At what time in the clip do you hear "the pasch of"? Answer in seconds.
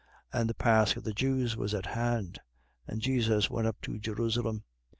0.49-1.03